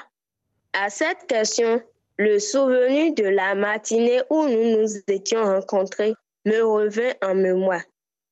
À 0.72 0.88
cette 0.88 1.26
question, 1.26 1.82
le 2.16 2.38
souvenir 2.38 3.12
de 3.14 3.24
la 3.24 3.54
matinée 3.54 4.22
où 4.30 4.46
nous 4.46 4.78
nous 4.78 4.88
étions 5.08 5.42
rencontrés 5.42 6.14
me 6.44 6.62
revint 6.62 7.12
en 7.22 7.34
mémoire 7.34 7.82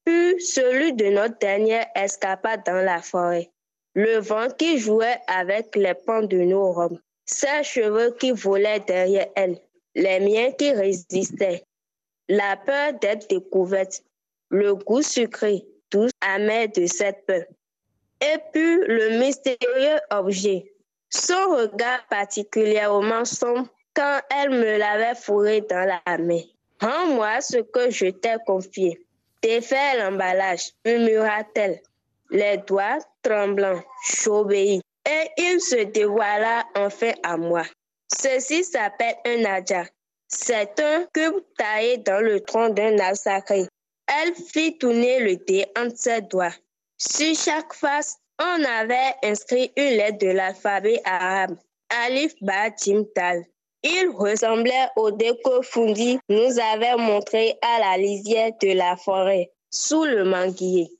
celui 0.07 0.92
de 0.95 1.07
notre 1.07 1.38
dernière 1.38 1.87
escapade 1.95 2.62
dans 2.66 2.85
la 2.85 3.00
forêt. 3.02 3.50
Le 3.95 4.19
vent 4.19 4.49
qui 4.57 4.78
jouait 4.78 5.19
avec 5.26 5.75
les 5.76 5.95
pans 5.95 6.23
de 6.23 6.38
nos 6.38 6.73
robes, 6.73 6.99
ses 7.25 7.62
cheveux 7.62 8.14
qui 8.19 8.33
volaient 8.33 8.80
derrière 8.80 9.28
elle, 9.35 9.59
les 9.95 10.21
miens 10.21 10.52
qui 10.52 10.73
résistaient, 10.73 11.64
la 12.28 12.57
peur 12.57 12.92
d'être 13.00 13.28
découverte, 13.28 14.02
le 14.50 14.75
goût 14.75 15.02
sucré, 15.02 15.64
doux, 15.90 16.09
amer 16.21 16.69
de 16.69 16.87
cette 16.87 17.26
peur. 17.26 17.42
Et 18.21 18.38
puis 18.52 18.76
le 18.87 19.19
mystérieux 19.19 19.99
objet, 20.11 20.73
son 21.09 21.57
regard 21.57 22.07
particulièrement 22.09 23.25
sombre 23.25 23.69
quand 23.95 24.21
elle 24.30 24.50
me 24.50 24.78
l'avait 24.78 25.16
fourré 25.16 25.62
dans 25.62 25.85
la 25.85 26.19
main. 26.19 26.42
Rends-moi 26.80 27.40
ce 27.40 27.59
que 27.59 27.90
je 27.90 28.07
t'ai 28.07 28.37
confié. 28.47 29.04
Défais 29.42 29.97
l'emballage, 29.99 30.73
murmura-t-elle, 30.85 31.80
les 32.30 32.59
doigts 32.59 32.99
tremblants, 33.23 33.82
j'obéis. 34.23 34.82
Et 35.09 35.30
il 35.38 35.61
se 35.61 35.85
dévoila 35.85 36.64
enfin 36.76 37.12
à 37.23 37.37
moi. 37.37 37.62
Ceci 38.06 38.64
s'appelle 38.64 39.16
un 39.25 39.38
nadja. 39.38 39.85
C'est 40.28 40.78
un 40.78 41.06
cube 41.12 41.42
taillé 41.56 41.99
dans 41.99 42.20
le 42.20 42.40
tronc 42.40 42.70
d'un 42.70 42.99
arbre 42.99 43.16
sacré. 43.16 43.66
Elle 44.06 44.35
fit 44.35 44.76
tourner 44.78 45.20
le 45.20 45.37
dé 45.37 45.66
entre 45.76 45.97
ses 45.97 46.20
doigts. 46.20 46.54
Sur 46.99 47.35
chaque 47.35 47.73
face, 47.73 48.18
on 48.38 48.64
avait 48.64 49.14
inscrit 49.23 49.73
une 49.76 49.97
lettre 49.97 50.18
de 50.18 50.28
l'alphabet 50.28 51.00
arabe. 51.04 51.56
Alif 52.04 52.35
Ba 52.40 52.70
Jim 52.76 53.04
Tal. 53.14 53.44
Il 53.82 54.10
ressemblait 54.14 54.88
au 54.96 55.10
déco 55.10 55.62
Fundi 55.62 56.18
nous 56.28 56.58
avait 56.72 56.96
montré 56.99 57.54
à 57.62 57.80
la 57.80 57.96
lisière 57.96 58.50
de 58.62 58.76
la 58.76 58.94
forêt, 58.96 59.50
sous 59.70 60.04
le 60.04 60.25
manguier. 60.25 60.90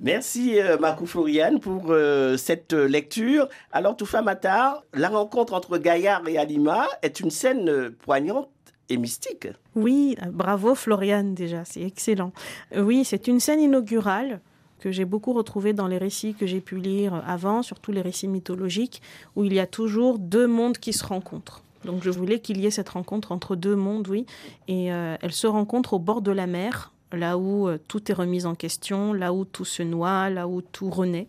Merci 0.00 0.60
euh, 0.60 0.76
Marco 0.76 1.06
Floriane 1.06 1.60
pour 1.60 1.84
euh, 1.88 2.36
cette 2.36 2.74
lecture. 2.74 3.48
Alors 3.72 3.96
Toufa 3.96 4.20
Matar, 4.20 4.82
la 4.92 5.08
rencontre 5.08 5.54
entre 5.54 5.78
Gaillard 5.78 6.28
et 6.28 6.36
Alima 6.36 6.88
est 7.00 7.20
une 7.20 7.30
scène 7.30 7.70
euh, 7.70 7.96
poignante 8.02 8.50
et 8.90 8.98
mystique. 8.98 9.48
Oui, 9.74 10.16
bravo 10.30 10.74
Floriane 10.74 11.34
déjà, 11.34 11.64
c'est 11.64 11.82
excellent. 11.82 12.32
Oui, 12.76 13.04
c'est 13.06 13.28
une 13.28 13.40
scène 13.40 13.60
inaugurale 13.60 14.40
que 14.78 14.90
j'ai 14.90 15.06
beaucoup 15.06 15.32
retrouvée 15.32 15.72
dans 15.72 15.86
les 15.86 15.98
récits 15.98 16.34
que 16.34 16.46
j'ai 16.46 16.60
pu 16.60 16.76
lire 16.76 17.22
avant, 17.26 17.62
surtout 17.62 17.92
les 17.92 18.02
récits 18.02 18.28
mythologiques, 18.28 19.00
où 19.36 19.44
il 19.44 19.54
y 19.54 19.60
a 19.60 19.66
toujours 19.66 20.18
deux 20.18 20.46
mondes 20.46 20.78
qui 20.78 20.92
se 20.92 21.04
rencontrent. 21.04 21.62
Donc 21.84 22.02
je 22.02 22.10
voulais 22.10 22.40
qu'il 22.40 22.60
y 22.60 22.66
ait 22.66 22.70
cette 22.70 22.90
rencontre 22.90 23.32
entre 23.32 23.56
deux 23.56 23.76
mondes, 23.76 24.08
oui. 24.08 24.26
Et 24.68 24.92
euh, 24.92 25.16
elle 25.22 25.32
se 25.32 25.46
rencontre 25.46 25.94
au 25.94 25.98
bord 25.98 26.22
de 26.22 26.32
la 26.32 26.46
mer, 26.46 26.92
là 27.12 27.38
où 27.38 27.68
euh, 27.68 27.78
tout 27.88 28.10
est 28.10 28.14
remis 28.14 28.46
en 28.46 28.54
question, 28.54 29.12
là 29.12 29.32
où 29.32 29.44
tout 29.44 29.64
se 29.64 29.82
noie, 29.82 30.30
là 30.30 30.46
où 30.46 30.60
tout 30.60 30.90
renaît. 30.90 31.28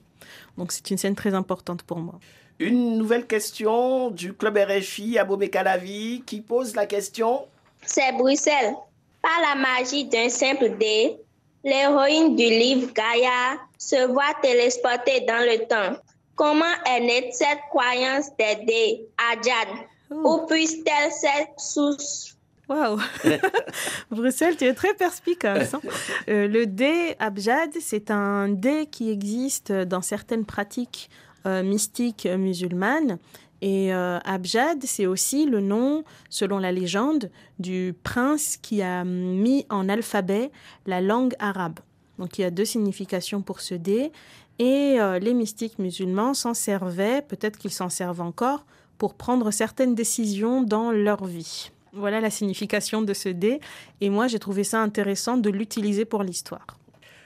Donc 0.57 0.71
c'est 0.71 0.91
une 0.91 0.97
scène 0.97 1.15
très 1.15 1.33
importante 1.33 1.83
pour 1.83 1.99
moi. 1.99 2.19
Une 2.59 2.97
nouvelle 2.97 3.25
question 3.25 4.11
du 4.11 4.33
club 4.33 4.57
RFI 4.57 5.17
à 5.17 5.25
Calavi 5.47 6.21
qui 6.25 6.41
pose 6.41 6.75
la 6.75 6.85
question. 6.85 7.45
C'est 7.81 8.11
Bruxelles. 8.13 8.75
Par 9.21 9.39
la 9.41 9.55
magie 9.55 10.05
d'un 10.05 10.29
simple 10.29 10.77
dé, 10.77 11.15
l'héroïne 11.63 12.35
du 12.35 12.43
livre 12.43 12.91
Gaïa 12.93 13.57
se 13.77 14.07
voit 14.07 14.35
télésportée 14.41 15.21
dans 15.21 15.43
le 15.43 15.65
temps. 15.67 15.99
Comment 16.35 16.65
est 16.87 17.01
née 17.01 17.29
cette 17.31 17.61
croyance 17.69 18.29
des 18.37 18.63
dés, 18.65 19.07
Adjad 19.31 19.67
où 20.11 20.45
puisse-t-elle 20.45 21.11
cette 21.11 21.59
source 21.59 22.35
Waouh 22.71 22.99
Bruxelles, 24.11 24.55
tu 24.55 24.65
es 24.65 24.73
très 24.73 24.93
perspicace. 24.93 25.73
Hein. 25.73 25.81
Euh, 26.29 26.47
le 26.47 26.67
dé 26.67 27.15
abjad, 27.19 27.71
c'est 27.81 28.11
un 28.11 28.47
dé 28.47 28.85
qui 28.85 29.09
existe 29.09 29.71
dans 29.71 30.01
certaines 30.01 30.45
pratiques 30.45 31.09
euh, 31.45 31.63
mystiques 31.63 32.25
musulmanes. 32.25 33.17
Et 33.61 33.93
euh, 33.93 34.19
Abjad, 34.23 34.83
c'est 34.83 35.05
aussi 35.05 35.45
le 35.45 35.61
nom, 35.61 36.03
selon 36.29 36.59
la 36.59 36.71
légende, 36.71 37.29
du 37.59 37.93
prince 38.03 38.57
qui 38.57 38.81
a 38.81 39.03
mis 39.03 39.65
en 39.69 39.89
alphabet 39.89 40.51
la 40.85 41.01
langue 41.01 41.33
arabe. 41.39 41.79
Donc 42.19 42.37
il 42.37 42.41
y 42.41 42.45
a 42.45 42.51
deux 42.51 42.65
significations 42.65 43.41
pour 43.41 43.61
ce 43.61 43.75
dé. 43.75 44.11
Et 44.59 44.97
les 45.19 45.33
mystiques 45.33 45.79
musulmans 45.79 46.35
s'en 46.35 46.53
servaient, 46.53 47.23
peut-être 47.23 47.57
qu'ils 47.57 47.71
s'en 47.71 47.89
servent 47.89 48.21
encore, 48.21 48.63
pour 49.01 49.15
prendre 49.15 49.49
certaines 49.49 49.95
décisions 49.95 50.61
dans 50.61 50.91
leur 50.91 51.25
vie. 51.25 51.71
Voilà 51.91 52.21
la 52.21 52.29
signification 52.29 53.01
de 53.01 53.15
ce 53.15 53.29
dé. 53.29 53.59
Et 53.99 54.11
moi, 54.11 54.27
j'ai 54.27 54.37
trouvé 54.37 54.63
ça 54.63 54.79
intéressant 54.79 55.37
de 55.37 55.49
l'utiliser 55.49 56.05
pour 56.05 56.21
l'histoire. 56.21 56.67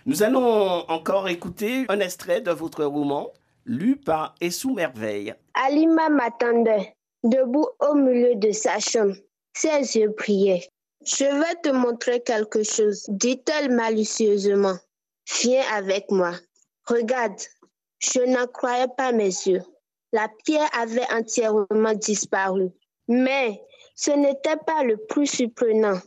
Nous 0.06 0.24
allons 0.24 0.90
encore 0.90 1.28
écouter 1.28 1.84
un 1.90 2.00
extrait 2.00 2.40
de 2.40 2.52
votre 2.52 2.86
roman, 2.86 3.30
lu 3.66 3.98
par 3.98 4.36
Essou 4.40 4.74
Merveille. 4.74 5.36
Alima 5.54 6.08
m'attendait, 6.08 6.96
debout 7.26 7.68
au 7.82 7.96
milieu 7.96 8.36
de 8.36 8.52
sa 8.54 8.80
chambre. 8.80 9.16
Ses 9.54 9.98
yeux 10.00 10.16
brillaient. 10.18 10.70
Je 11.06 11.26
vais 11.26 11.56
te 11.62 11.76
montrer 11.76 12.22
quelque 12.22 12.64
chose, 12.64 13.04
dit-elle 13.10 13.70
malicieusement. 13.76 14.78
Viens 15.42 15.64
avec 15.74 16.10
moi. 16.10 16.32
Regarde, 16.88 17.42
je 18.00 18.22
n'en 18.22 18.48
croyais 18.48 18.88
pas 18.96 19.12
mes 19.12 19.26
yeux 19.26 19.62
la 20.12 20.30
pierre 20.44 20.70
avait 20.74 21.12
entièrement 21.12 21.94
disparu. 21.94 22.70
Mais 23.08 23.62
ce 23.96 24.12
n'était 24.12 24.58
pas 24.66 24.84
le 24.84 24.98
plus 24.98 25.28
surprenant. 25.28 26.00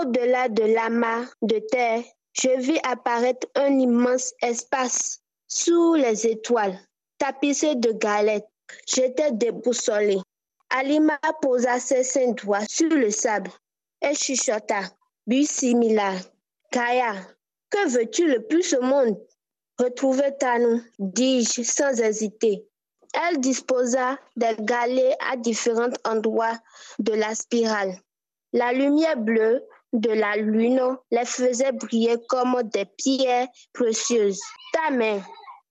Au-delà 0.00 0.48
de 0.48 0.64
l'amas 0.64 1.26
de 1.42 1.58
terre, 1.58 2.02
je 2.32 2.58
vis 2.58 2.80
apparaître 2.82 3.46
un 3.54 3.78
immense 3.78 4.34
espace 4.42 5.20
sous 5.48 5.94
les 5.94 6.26
étoiles, 6.26 6.78
tapissé 7.18 7.76
de 7.76 7.92
galettes. 7.92 8.48
J'étais 8.86 9.32
déboussolée. 9.32 10.20
Alima 10.70 11.18
posa 11.40 11.78
ses 11.78 12.02
cinq 12.02 12.44
doigts 12.44 12.66
sur 12.68 12.88
le 12.88 13.10
sable 13.10 13.50
et 14.02 14.14
chuchota, 14.14 14.80
similaire. 15.44 16.20
Kaya, 16.72 17.14
que 17.70 17.88
veux-tu 17.88 18.26
le 18.26 18.44
plus 18.46 18.74
au 18.74 18.82
monde? 18.82 19.16
Retrouver 19.78 20.36
Tanou, 20.38 20.82
dis-je 20.98 21.62
sans 21.62 22.00
hésiter. 22.00 22.66
Elle 23.16 23.40
disposa 23.40 24.18
des 24.36 24.54
galets 24.60 25.16
à 25.30 25.36
différents 25.36 25.92
endroits 26.04 26.58
de 26.98 27.12
la 27.12 27.34
spirale. 27.34 27.98
La 28.52 28.72
lumière 28.72 29.16
bleue 29.16 29.64
de 29.92 30.10
la 30.10 30.36
lune 30.36 30.96
les 31.10 31.24
faisait 31.24 31.72
briller 31.72 32.16
comme 32.28 32.62
des 32.64 32.84
pierres 32.84 33.48
précieuses. 33.72 34.40
Ta 34.72 34.90
main, 34.90 35.20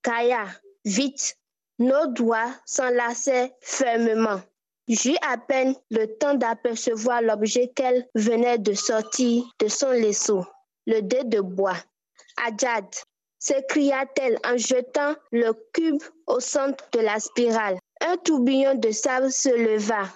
Kaya, 0.01 0.45
vite. 0.83 1.37
Nos 1.77 2.07
doigts 2.07 2.53
s'enlaçaient 2.65 3.53
fermement. 3.59 4.39
J'eus 4.87 5.17
à 5.27 5.37
peine 5.37 5.75
le 5.91 6.05
temps 6.17 6.35
d'apercevoir 6.35 7.21
l'objet 7.21 7.71
qu'elle 7.75 8.07
venait 8.15 8.59
de 8.59 8.73
sortir 8.73 9.43
de 9.59 9.67
son 9.67 9.89
laisseau, 9.89 10.45
le 10.85 11.01
dé 11.01 11.23
de 11.25 11.41
bois. 11.41 11.75
Adjad, 12.45 12.85
s'écria-t-elle 13.45 14.37
en 14.45 14.57
jetant 14.57 15.15
le 15.31 15.53
cube 15.73 16.01
au 16.25 16.39
centre 16.39 16.83
de 16.93 16.99
la 16.99 17.19
spirale. 17.19 17.77
Un 18.01 18.17
tourbillon 18.17 18.75
de 18.75 18.91
sable 18.91 19.31
se 19.31 19.49
leva. 19.49 20.09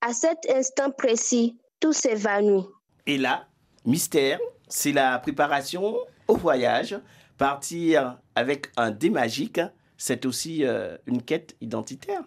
À 0.00 0.12
cet 0.12 0.38
instant 0.50 0.90
précis, 0.90 1.56
tout 1.78 1.92
s'évanouit. 1.92 2.66
Et 3.06 3.16
là, 3.16 3.46
mystère, 3.84 4.40
c'est 4.68 4.92
la 4.92 5.18
préparation 5.20 5.96
au 6.26 6.36
voyage. 6.36 6.98
Partir 7.38 8.18
avec 8.34 8.66
un 8.76 8.90
dé 8.90 9.10
magique, 9.10 9.60
c'est 9.96 10.26
aussi 10.26 10.64
euh, 10.64 10.96
une 11.06 11.22
quête 11.22 11.56
identitaire. 11.60 12.22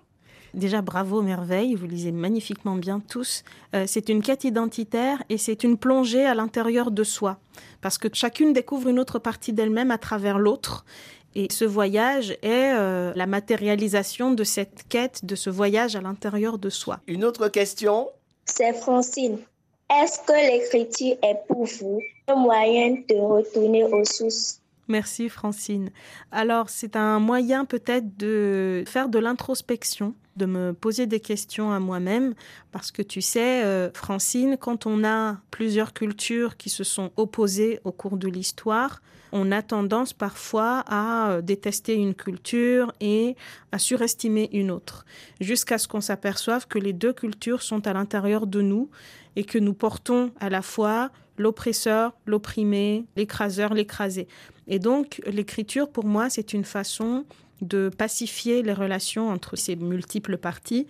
Déjà, 0.58 0.82
bravo, 0.82 1.22
merveille, 1.22 1.76
vous 1.76 1.86
lisez 1.86 2.12
magnifiquement 2.12 2.76
bien 2.76 3.00
tous. 3.00 3.44
Euh, 3.76 3.84
c'est 3.86 4.10
une 4.10 4.24
quête 4.24 4.44
identitaire 4.44 5.22
et 5.30 5.38
c'est 5.38 5.64
une 5.64 5.78
plongée 5.78 6.26
à 6.26 6.34
l'intérieur 6.34 6.90
de 6.90 7.04
soi, 7.04 7.38
parce 7.80 8.00
que 8.00 8.08
chacune 8.12 8.54
découvre 8.54 8.90
une 8.90 8.98
autre 8.98 9.20
partie 9.20 9.54
d'elle-même 9.54 9.92
à 9.92 10.00
travers 10.00 10.40
l'autre. 10.40 10.84
Et 11.36 11.48
ce 11.52 11.64
voyage 11.64 12.32
est 12.42 12.74
euh, 12.74 13.14
la 13.16 13.28
matérialisation 13.28 14.32
de 14.32 14.44
cette 14.44 14.86
quête, 14.90 15.24
de 15.24 15.36
ce 15.36 15.52
voyage 15.52 15.96
à 15.96 16.02
l'intérieur 16.02 16.58
de 16.58 16.72
soi. 16.72 17.02
Une 17.06 17.24
autre 17.24 17.50
question? 17.50 18.10
C'est 18.46 18.74
Francine. 18.74 19.38
Est-ce 19.92 20.18
que 20.26 20.34
l'écriture 20.34 21.18
est 21.22 21.38
pour 21.48 21.66
vous 21.66 22.02
un 22.30 22.36
moyen 22.36 22.96
de 23.08 23.16
retourner 23.16 23.84
aux 23.84 24.04
sources? 24.04 24.60
Merci 24.88 25.30
Francine. 25.30 25.92
Alors 26.32 26.72
c'est 26.72 26.96
un 26.96 27.20
moyen 27.20 27.66
peut-être 27.66 28.18
de 28.18 28.84
faire 28.88 29.08
de 29.08 29.20
l'introspection, 29.20 30.16
de 30.38 30.46
me 30.46 30.74
poser 30.74 31.08
des 31.08 31.20
questions 31.20 31.72
à 31.72 31.80
moi-même, 31.80 32.34
parce 32.72 32.92
que 32.92 33.02
tu 33.02 33.22
sais, 33.22 33.64
euh, 33.64 33.90
Francine, 33.94 34.58
quand 34.60 34.86
on 34.86 35.04
a 35.04 35.38
plusieurs 35.52 35.94
cultures 35.94 36.58
qui 36.58 36.70
se 36.70 36.84
sont 36.84 37.12
opposées 37.18 37.80
au 37.84 37.92
cours 37.92 38.18
de 38.18 38.28
l'histoire, 38.28 39.02
on 39.32 39.52
a 39.52 39.62
tendance 39.62 40.14
parfois 40.14 40.84
à 40.88 41.32
euh, 41.32 41.42
détester 41.42 41.96
une 41.96 42.16
culture 42.16 42.94
et 43.02 43.36
à 43.72 43.80
surestimer 43.80 44.50
une 44.54 44.72
autre, 44.72 45.06
jusqu'à 45.42 45.78
ce 45.78 45.88
qu'on 45.88 46.02
s'aperçoive 46.02 46.68
que 46.68 46.80
les 46.80 46.94
deux 46.94 47.14
cultures 47.14 47.62
sont 47.62 47.88
à 47.88 47.94
l'intérieur 47.94 48.48
de 48.48 48.62
nous 48.62 48.90
et 49.36 49.44
que 49.44 49.58
nous 49.58 49.74
portons 49.74 50.32
à 50.40 50.50
la 50.50 50.62
fois 50.62 51.12
l'oppresseur, 51.38 52.14
l'opprimé, 52.26 53.06
l'écraseur, 53.16 53.74
l'écrasé. 53.74 54.28
Et 54.68 54.80
donc, 54.80 55.22
l'écriture, 55.26 55.90
pour 55.90 56.06
moi, 56.06 56.30
c'est 56.30 56.54
une 56.54 56.64
façon 56.64 57.26
de 57.62 57.90
pacifier 57.90 58.64
les 58.64 58.74
relations 58.74 59.30
entre 59.30 59.56
ces 59.56 59.76
multiples 59.76 60.38
parties. 60.38 60.88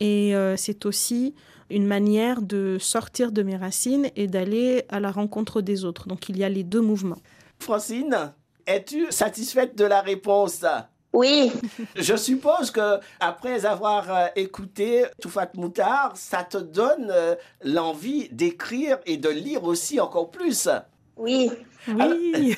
Et 0.00 0.34
euh, 0.34 0.56
c'est 0.56 0.86
aussi 0.86 1.34
une 1.68 1.86
manière 1.86 2.42
de 2.42 2.78
sortir 2.80 3.32
de 3.32 3.42
mes 3.42 3.56
racines 3.56 4.10
et 4.16 4.26
d'aller 4.26 4.84
à 4.88 4.98
la 5.00 5.10
rencontre 5.10 5.60
des 5.60 5.84
autres. 5.84 6.08
Donc, 6.08 6.28
il 6.28 6.36
y 6.36 6.44
a 6.44 6.48
les 6.48 6.64
deux 6.64 6.80
mouvements. 6.80 7.18
Francine, 7.58 8.32
es-tu 8.66 9.06
satisfaite 9.10 9.76
de 9.76 9.84
la 9.84 10.00
réponse? 10.00 10.64
Oui. 11.12 11.52
Je 11.96 12.16
suppose 12.16 12.70
que 12.70 13.00
après 13.18 13.66
avoir 13.66 14.12
euh, 14.12 14.26
écouté 14.36 15.04
Toufat 15.20 15.50
Moutard, 15.54 16.12
ça 16.14 16.44
te 16.44 16.58
donne 16.58 17.10
euh, 17.10 17.34
l'envie 17.62 18.28
d'écrire 18.30 18.98
et 19.06 19.16
de 19.16 19.28
lire 19.28 19.64
aussi 19.64 20.00
encore 20.00 20.30
plus. 20.30 20.68
Oui. 21.20 21.50
Oui. 21.86 22.56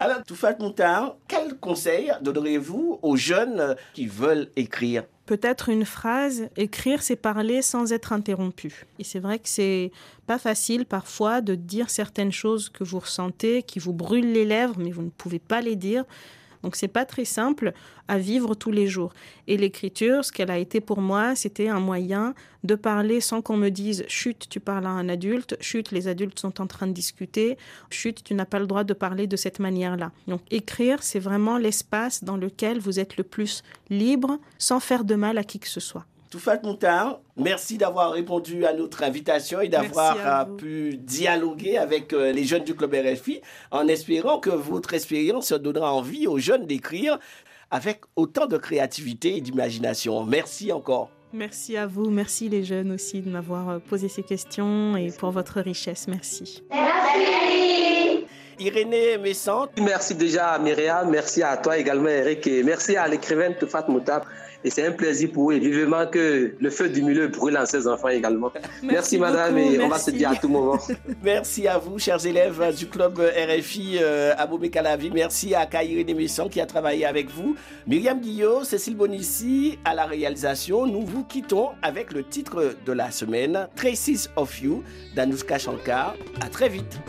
Alors, 0.00 0.22
Toufat 0.26 0.56
Moutard, 0.58 1.16
quel 1.28 1.56
conseil 1.58 2.12
donneriez-vous 2.22 2.98
aux 3.02 3.16
jeunes 3.16 3.76
qui 3.94 4.06
veulent 4.06 4.48
écrire? 4.56 5.04
Peut-être 5.26 5.68
une 5.68 5.84
phrase, 5.84 6.48
écrire 6.56 7.02
c'est 7.02 7.14
parler 7.14 7.62
sans 7.62 7.92
être 7.92 8.12
interrompu. 8.12 8.84
Et 8.98 9.04
c'est 9.04 9.20
vrai 9.20 9.38
que 9.38 9.48
c'est 9.48 9.92
pas 10.26 10.38
facile 10.38 10.86
parfois 10.86 11.40
de 11.40 11.54
dire 11.54 11.88
certaines 11.88 12.32
choses 12.32 12.68
que 12.68 12.82
vous 12.82 12.98
ressentez, 12.98 13.62
qui 13.62 13.78
vous 13.78 13.92
brûlent 13.92 14.32
les 14.32 14.44
lèvres, 14.44 14.74
mais 14.78 14.90
vous 14.90 15.02
ne 15.02 15.10
pouvez 15.10 15.38
pas 15.38 15.60
les 15.60 15.76
dire. 15.76 16.04
Donc 16.62 16.76
c'est 16.76 16.88
pas 16.88 17.04
très 17.04 17.24
simple 17.24 17.72
à 18.08 18.18
vivre 18.18 18.54
tous 18.54 18.70
les 18.70 18.86
jours. 18.86 19.12
Et 19.46 19.56
l'écriture, 19.56 20.24
ce 20.24 20.32
qu'elle 20.32 20.50
a 20.50 20.58
été 20.58 20.80
pour 20.80 21.00
moi, 21.00 21.34
c'était 21.34 21.68
un 21.68 21.80
moyen 21.80 22.34
de 22.64 22.74
parler 22.74 23.20
sans 23.20 23.40
qu'on 23.40 23.56
me 23.56 23.70
dise 23.70 24.04
chut, 24.08 24.48
tu 24.48 24.60
parles 24.60 24.86
à 24.86 24.90
un 24.90 25.08
adulte, 25.08 25.56
chut, 25.60 25.90
les 25.92 26.08
adultes 26.08 26.38
sont 26.38 26.60
en 26.60 26.66
train 26.66 26.86
de 26.86 26.92
discuter, 26.92 27.56
chut, 27.90 28.22
tu 28.22 28.34
n'as 28.34 28.44
pas 28.44 28.58
le 28.58 28.66
droit 28.66 28.84
de 28.84 28.92
parler 28.92 29.26
de 29.26 29.36
cette 29.36 29.58
manière-là. 29.58 30.12
Donc 30.28 30.42
écrire, 30.50 31.02
c'est 31.02 31.20
vraiment 31.20 31.56
l'espace 31.56 32.24
dans 32.24 32.36
lequel 32.36 32.78
vous 32.78 33.00
êtes 33.00 33.16
le 33.16 33.24
plus 33.24 33.62
libre 33.88 34.38
sans 34.58 34.80
faire 34.80 35.04
de 35.04 35.14
mal 35.14 35.38
à 35.38 35.44
qui 35.44 35.58
que 35.58 35.68
ce 35.68 35.80
soit. 35.80 36.04
Toufat 36.30 36.60
Moutard, 36.62 37.20
merci 37.36 37.76
d'avoir 37.76 38.12
répondu 38.12 38.64
à 38.64 38.72
notre 38.72 39.02
invitation 39.02 39.60
et 39.60 39.68
d'avoir 39.68 40.14
Merci 40.14 40.52
euh, 40.52 40.56
pu 40.56 40.96
dialoguer 40.96 41.76
avec 41.76 42.12
euh, 42.12 42.30
les 42.30 42.44
jeunes 42.44 42.62
du 42.62 42.76
Club 42.76 42.94
RFI 42.94 43.40
en 43.72 43.88
espérant 43.88 44.38
que 44.38 44.50
votre 44.50 44.94
expérience 44.94 45.52
donnera 45.52 45.92
envie 45.92 46.28
aux 46.28 46.38
jeunes 46.38 46.66
d'écrire 46.66 47.18
avec 47.72 48.02
autant 48.14 48.46
de 48.46 48.58
créativité 48.58 49.38
et 49.38 49.40
d'imagination. 49.40 50.22
Merci 50.22 50.70
encore. 50.70 51.10
Merci 51.32 51.76
à 51.76 51.88
vous, 51.88 52.10
merci 52.10 52.48
les 52.48 52.62
jeunes 52.62 52.92
aussi 52.92 53.22
de 53.22 53.28
m'avoir 53.28 53.68
euh, 53.68 53.78
posé 53.80 54.08
ces 54.08 54.22
questions 54.22 54.96
et 54.96 55.10
pour 55.10 55.32
votre 55.32 55.60
richesse. 55.60 56.06
Merci. 56.06 56.62
Irénée 58.60 59.18
Messante, 59.18 59.70
Merci 59.80 60.14
déjà 60.14 60.50
à 60.50 60.58
Myriam, 60.60 61.10
merci 61.10 61.42
à 61.42 61.56
toi 61.56 61.78
également 61.78 62.08
Eric 62.08 62.46
et 62.46 62.62
merci 62.62 62.94
à 62.94 63.08
l'écrivaine 63.08 63.56
Toufat 63.56 63.86
Moutab. 63.88 64.22
Et 64.62 64.70
c'est 64.70 64.86
un 64.86 64.92
plaisir 64.92 65.30
pour 65.32 65.52
eux 65.52 65.54
vivement 65.56 66.06
que 66.06 66.54
le 66.58 66.70
feu 66.70 66.88
du 66.88 67.02
milieu 67.02 67.28
brûle 67.28 67.56
en 67.56 67.64
ses 67.64 67.86
enfants 67.88 68.08
également. 68.08 68.52
Merci, 68.82 69.18
madame 69.18 69.54
beaucoup, 69.54 69.74
et 69.74 69.82
on 69.82 69.88
va 69.88 69.98
se 69.98 70.10
dire 70.10 70.30
à 70.30 70.36
tout 70.36 70.48
moment. 70.48 70.78
merci 71.22 71.66
à 71.66 71.78
vous, 71.78 71.98
chers 71.98 72.24
élèves 72.26 72.76
du 72.76 72.86
Club 72.86 73.18
RFI 73.18 73.98
euh, 74.00 74.34
à 74.36 74.46
Bobé-Calavi. 74.46 75.10
Merci 75.12 75.54
à 75.54 75.64
Kaïré 75.64 76.04
Messant 76.12 76.48
qui 76.48 76.60
a 76.60 76.66
travaillé 76.66 77.06
avec 77.06 77.30
vous. 77.30 77.56
Myriam 77.86 78.20
Guillot, 78.20 78.64
Cécile 78.64 78.96
Bonissi 78.96 79.78
à 79.84 79.94
la 79.94 80.04
réalisation. 80.04 80.86
Nous 80.86 81.06
vous 81.06 81.24
quittons 81.24 81.70
avec 81.82 82.12
le 82.12 82.22
titre 82.22 82.74
de 82.84 82.92
la 82.92 83.10
semaine, 83.10 83.68
Traces 83.76 84.28
of 84.36 84.60
You 84.60 84.82
d'Anouska 85.14 85.58
Shankar. 85.58 86.14
À 86.40 86.48
très 86.48 86.68
vite. 86.68 87.00